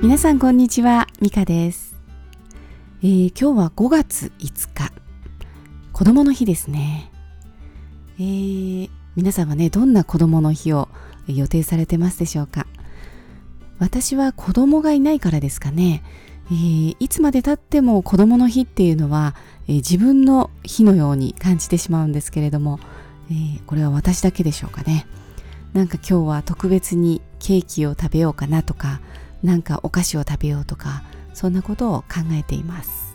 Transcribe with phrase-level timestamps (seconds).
[0.00, 1.96] 皆さんこんにちはミカです、
[3.02, 4.92] えー、今日は5月5日。
[5.92, 7.10] 子供の日ですね、
[8.20, 10.88] えー、皆さんはねどんな子供の日を
[11.26, 12.68] 予定されてますでしょうか？
[13.80, 16.04] 私は子供がいないからですかね、
[16.46, 19.34] えー、いつまでたっても子供の日っていうのは、
[19.66, 22.78] え、自分の日のように感じてしまうんですけれども、
[23.32, 25.08] え、これは私だけでしょうかね。
[25.72, 29.00] なんか今日は特別にケーキを食べようかなとか
[29.42, 33.14] なんかお菓子を食べようとかそんなことを考えています。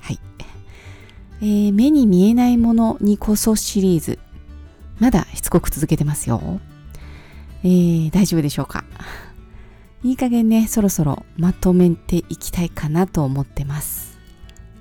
[0.00, 0.20] はい、
[1.40, 4.18] えー、目に見えないものにこそシリーズ。
[4.98, 6.60] まだしつこく続けてますよ、
[7.62, 8.84] えー、大丈夫でしょうか？
[10.04, 14.18] いい加減ねそろそろまとめていきたいかなと思ってます。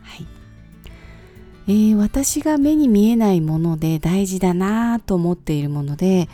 [0.03, 0.27] はい。
[1.67, 6.29] えー、私が目に見えないもので大事だなと思っているもので、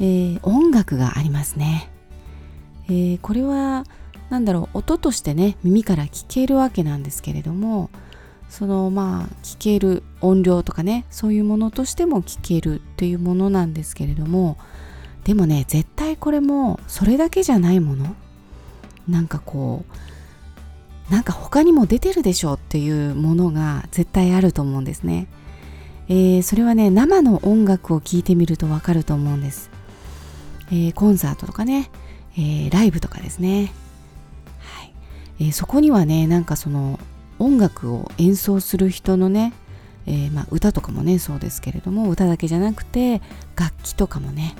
[0.00, 1.90] えー、音楽がありますね。
[2.88, 3.84] えー、これは
[4.30, 7.90] 何だろう音としてね耳から聞けるわけなんですけれども
[8.48, 14.56] そのまあ聞ける音量とかねそういうものとしても聞けるというものなんですけれども
[15.24, 18.14] でもね絶対これもそれだけじゃないもの。
[19.08, 25.28] なんかこうなんか他にも出てるでしょっていうものが絶対あると思うんですね、
[26.08, 29.70] えー、それはね生の音楽を聴いてみるとわかると思うんです、
[30.70, 31.90] えー、コンサートとかね
[32.36, 33.72] えー、ライブとかですね、
[34.58, 34.92] はい。
[35.40, 37.00] えー、そこにはねなんかその
[37.38, 39.52] 音楽を演奏する人のね、
[40.06, 43.20] えー、まあ、歌とかもねそうですけれども歌だけじゃなくて
[43.56, 44.54] 楽器とかもね、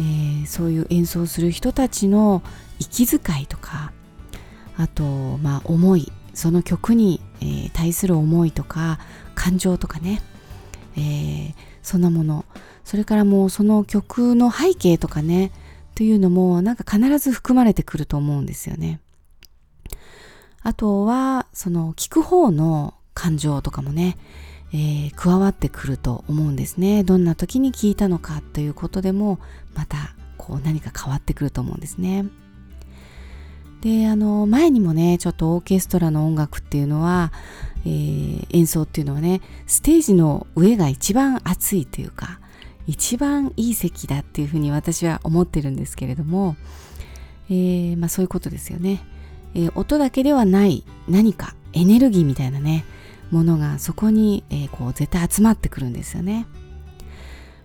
[0.00, 2.42] えそういう演奏する人たちの
[2.78, 3.92] 息遣いとか
[4.76, 5.02] あと
[5.38, 9.00] まあ思いその曲に、え対する思いとか
[9.34, 10.22] 感情とかね、
[10.96, 12.44] えそんなもの。
[12.84, 15.50] それからもうその曲の背景とかね
[15.98, 19.00] というのもなんか必ず含まれてくると思うんですよね。
[20.62, 24.16] あとはその聞く方の感情とかもね、
[24.72, 27.02] えー、加わってくると思うんですね。
[27.02, 29.40] どんな時に聞いたのかということでも
[29.74, 32.26] またこう何か変わってくると思うんですね。
[33.80, 37.32] であの前にもねちょっとオーケストラの音楽っていうのは、
[37.84, 42.38] えー、演奏っていうのはねステージの上が一番熱いというか
[42.88, 46.56] 一番いい席だっていうふうに私は思ってるんですけれども、
[47.50, 49.04] えー、まあ、そういうことですよね、
[49.54, 52.86] えー、音だけではない何かエネルギーみたいなね
[53.30, 56.46] ものがそこに、えー、こう絶対集まってくるんですよね。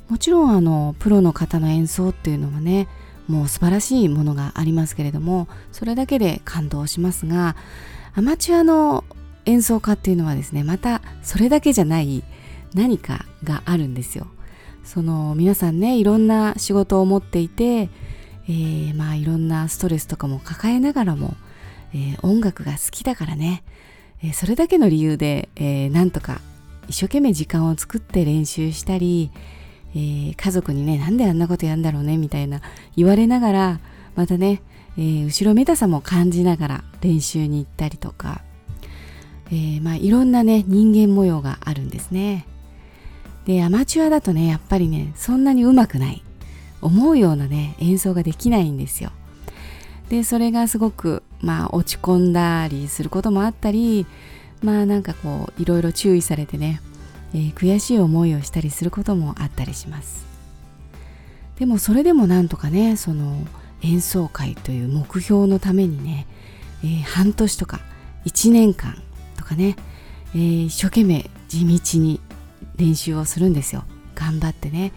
[0.10, 2.90] もちろんあのプロの方の演奏っていうのはね
[3.30, 7.56] もう素晴らしいものがありますけれどもそれだけで感動しますが
[8.14, 9.06] アマチュアの
[9.46, 12.24] 演奏家っていうのはですねまたそれだけじゃない
[12.74, 14.28] 何かがあるんですよ。
[14.84, 17.90] その皆さんねいろんな仕事を持っていて、
[18.48, 21.36] えー、まあいろんなストレスとかも抱えながらも、
[21.94, 23.64] えー、音楽が好きだからね、
[24.22, 26.42] えー、それだけの理由で、えー、なんとか
[26.88, 29.32] 一生懸命時間を作って練習したり、
[29.96, 32.62] えー、家族にねなんであんなことやんだろうねみたいな
[32.96, 33.80] 言われながら
[34.16, 34.62] またね、
[34.98, 38.42] えー、後ろめたさも感じながら練習に行ったりとか、
[39.48, 42.46] えー、まあいろんなね人間模様があるんですね。
[43.46, 46.24] でアマチュアだとねやっぱりねそんなにうまくない。
[46.84, 49.12] 思うようなね演奏ができないんですよ。
[50.10, 54.06] でそれがすごくまあ落ち込んだりすることもあったり
[54.62, 56.82] まあなんかこういろいろ注意されてね、
[57.34, 60.26] えー、悔しい思いをしたりすることもあったりします。
[61.58, 63.38] でもそれでもなんとかねその
[63.82, 66.28] 演奏会という目標のためにね、
[66.84, 67.80] えー、半年とか
[68.26, 69.02] 1年間
[69.38, 69.76] とかね、
[70.36, 72.20] えー、一生懸命地道に
[72.76, 73.84] 練習をするんですよ。
[74.16, 74.94] 頑張ってね。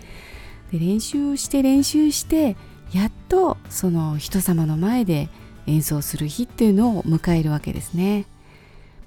[0.70, 2.56] で練習して練習して
[2.92, 5.28] やっとその人様の前で
[5.66, 8.26] 演奏する日っていうのを迎えるわけですね。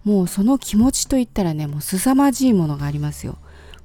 [0.03, 3.37] もうその気持ちといったらねもう凄まじいものがありますよ。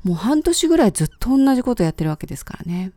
[0.03, 2.93] もう半年ぐらいずっと同じことやってるわけですからね。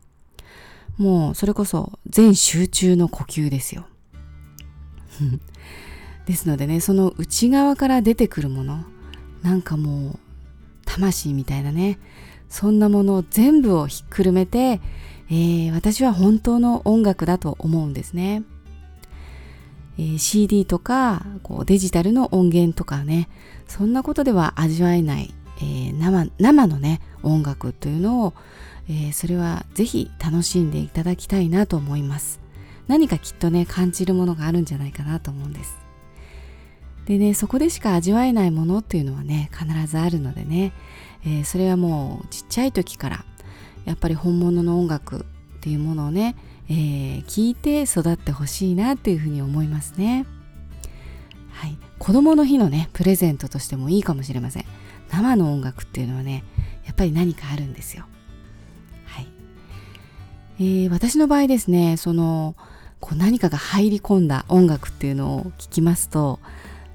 [0.98, 3.86] もうそれこそ全集中の呼吸ですよ。
[6.26, 8.84] ですのでねその内側から出てくるもの
[9.42, 10.18] なんかもう
[10.88, 11.98] 魂みたいなね。
[12.48, 14.80] そんなものを全部をひっくるめて、
[15.30, 18.42] えー、私は本当の音楽だと思うんですね、
[19.98, 23.28] えー、CD とかこうデジタルの音源とかね
[23.66, 28.34] そんなことでは味わえない、えー、生生のね音楽というのを、
[28.88, 32.40] えそれはぜひ楽しんでいただきたいなと思います。
[32.86, 35.87] 何かきっとね感じるものがあるんじゃないかなと思うんです。
[37.08, 40.72] でねそこでしか味わえないものっていうのはね必ずあるのでね、
[41.24, 43.24] えー、それはもうちっちゃい時から
[43.86, 45.22] やっぱり本物の音楽っ
[45.62, 46.36] ていうものをね、
[46.68, 50.26] えー、聞いて育ってほしいなっていうふうに思いますね。
[51.50, 54.66] はい、子供の日のねプレゼントとしてもいいかもしれません。
[55.08, 56.44] 生の音楽っていうのはね
[56.84, 58.04] やっぱり何かあるんですよ。
[59.06, 59.26] はい
[60.60, 62.54] えー、私の場合ですねその
[63.00, 66.38] こう何かが入り込んだ音楽っていうのを聞きますと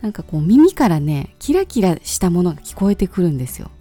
[0.04, 3.72] なんかこう耳からねキラキラしたものが聞こえてくるんですよ。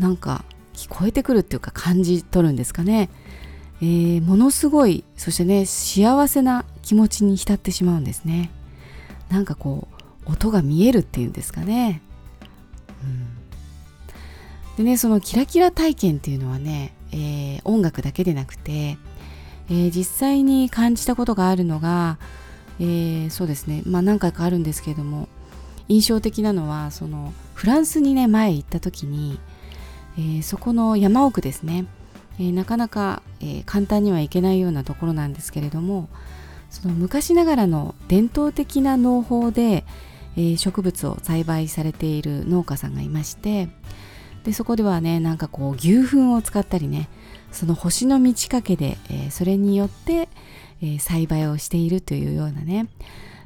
[0.00, 3.08] なんか聞こえてくるっていうか感じ取るんですかね。
[3.80, 8.50] えー、ものすごいそしてね幸せな気持ちに浸ってしまうんですね。
[9.30, 9.86] なんかこ
[10.26, 12.02] う音が見えるっていうんですかね。
[13.04, 13.28] うん、
[14.76, 18.98] でねそのキラキラ体験っていうのはね、えー、音楽だけでなくて、
[19.70, 22.18] えー、実際に感じたことがあるのが、
[22.80, 25.28] えー、そうですねまあ何回かあるんですけれども
[25.88, 29.38] 印象的なのはそのフランスにね前行った時に、
[30.16, 31.86] えー、そこの山奥ですね、
[32.38, 36.08] えー、なかなか、えー、簡単には行けないようなところなんですけれども
[36.70, 39.84] その昔ながらの伝統的な農法で、
[40.36, 43.68] え植物を栽培されている農家さんがいまして
[44.42, 47.08] でそこではねなんかこう牛糞を使ったりね
[47.52, 50.28] その星の満ち欠けで、えそれによって、
[50.82, 52.88] え栽培をしているというようなね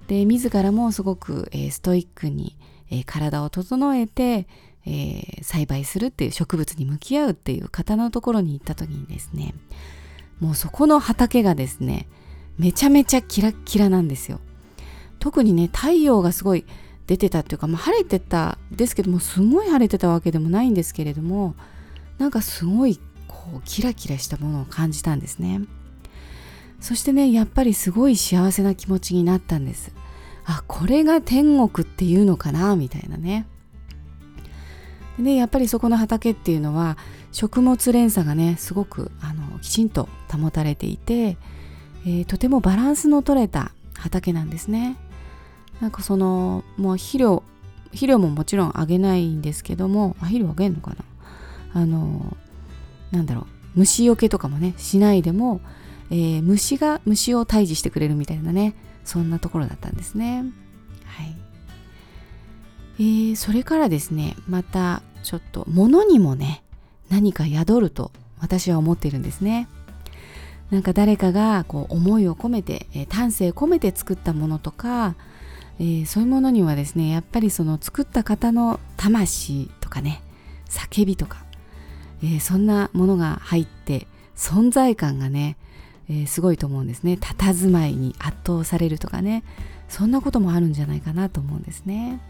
[0.08, 2.56] で自らもすごく、えストイックに、
[2.90, 4.48] え体を整えて、
[4.86, 9.54] え、栽培するっていう植物に向き合うっていう方のところに行った時にですね
[10.40, 12.06] もうそこの畑がですね
[12.56, 14.40] めちゃめちゃキラッキラなんですよ。
[15.18, 16.64] 特にね太陽がすごい
[17.06, 21.54] 出てたっていうか、まあ、晴れてたですけどもすごい晴れてたわけでもないんですけれども
[22.18, 25.60] なんかすごいこうキラキラしたものを感じたんですね。
[26.80, 29.92] そしてねやっぱりすごい幸せな気持ちになったんです。
[30.44, 32.74] あこれが天国っていうのかな？
[32.76, 33.46] みたいなね。
[35.18, 36.96] でねやっぱりそこの畑っていうのは
[37.32, 41.36] 食物連鎖がねすごくあのきちんと保たれていて、
[42.06, 44.96] えー、とてもバランスの取れた畑なんですね。
[45.80, 47.42] なんかそのもう肥料
[47.86, 51.82] 肥料ももちろんあげないんですけどもあ肥料あげんのかな？
[51.82, 52.36] あの
[53.10, 53.46] なんだろう。
[53.74, 55.60] 虫よけとかもねしないでも、
[56.10, 58.74] えー、虫が虫を退治してくれるみたいなね
[59.04, 60.44] そんなところだったんですね。
[61.04, 61.36] はい。
[62.98, 66.62] えー、それからですねまたちょっと物にもね
[67.10, 68.10] 何か宿ると
[68.40, 69.68] 私は思っているんですね。
[70.70, 75.14] なんか誰かがこう思いを込めて、えー、丹精込めて作ったものとか、
[75.78, 80.20] えー、そういうものにはですねやっぱりその作った方の魂とかね
[80.68, 81.44] 叫びとか、
[82.22, 84.06] えー、そんなものが入って
[84.36, 85.56] 存在感がね、
[86.08, 87.14] えーすごいと思うんですね。
[87.14, 89.42] 佇まいに圧倒されるとかね。
[89.88, 92.20] そんなこともあるんじゃないかなと思うんですね。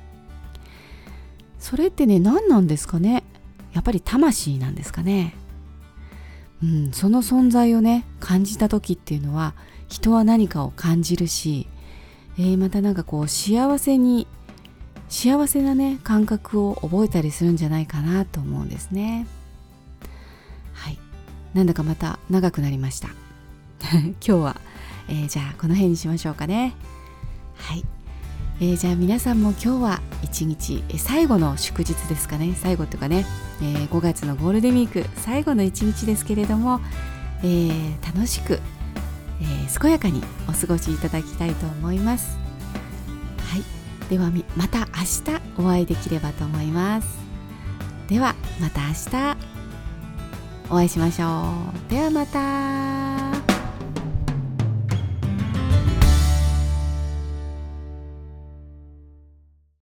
[1.59, 3.25] それってね何なんですかね。
[3.73, 5.35] やっぱり魂なんですかね。
[6.63, 9.55] うんその存在をね感じた時っていうのは
[9.89, 11.69] 人は何かを感じるし、
[12.37, 14.27] えー、またなんかこう幸せに
[15.09, 19.27] 幸せなね感覚を覚えたりするんじゃないかなと思うんですね。
[20.73, 20.99] はい。
[21.55, 23.09] なんだかまた長くなりました。
[23.91, 24.57] 今日は、
[25.09, 26.75] えー、じゃあこの辺にしましょうかね。
[27.57, 27.85] はい。
[28.61, 32.55] えー、じゃあ皆さんも今日は一日、え最後の祝日ですかね。
[32.57, 33.25] 最後というかね、
[33.63, 36.81] えー、5月のゴールデンウィーク最後の一日ですけれども、
[37.43, 38.61] えー、楽しく、
[39.41, 42.37] えー、健やかにお過ごしいただきたいと思います。
[43.39, 43.63] はい。
[44.11, 47.09] ではまた明日お会いできればと思います。
[48.09, 49.59] ではまた明日。
[50.71, 51.53] お会いしましょ
[51.89, 51.91] う。
[51.91, 53.18] ではまた。